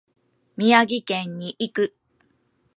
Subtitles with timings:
[0.57, 1.95] 宮城県に行く。